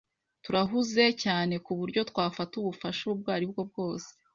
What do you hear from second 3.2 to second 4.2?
aribwo bwose.